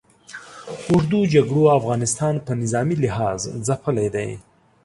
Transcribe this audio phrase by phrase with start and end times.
[0.89, 4.29] اوږدو جګړو افغانستان په نظامي لحاظ ځپلی دی.